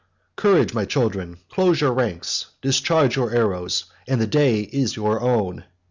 —Courage, 0.35 0.73
my 0.73 0.83
children; 0.83 1.37
close 1.47 1.79
your 1.79 1.93
ranks; 1.93 2.47
discharge 2.63 3.15
your 3.17 3.29
arrows, 3.31 3.85
and 4.07 4.19
the 4.19 4.25
day 4.25 4.61
is 4.61 4.95
your 4.95 5.21
own." 5.21 5.63